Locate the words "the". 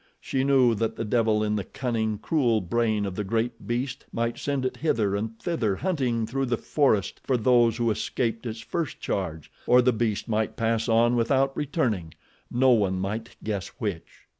0.95-1.05, 1.57-1.63, 3.13-3.23, 6.47-6.57, 9.79-9.93